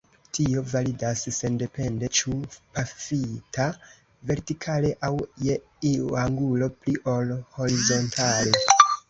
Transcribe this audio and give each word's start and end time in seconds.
Tio 0.35 0.61
validas 0.69 1.19
sendepende 1.39 2.09
ĉu 2.19 2.33
pafita 2.77 3.67
vertikale 4.33 4.91
aŭ 5.11 5.13
je 5.49 5.59
iu 5.93 6.11
angulo 6.25 6.73
pli 6.81 6.97
ol 7.15 7.37
horizontale. 7.61 8.67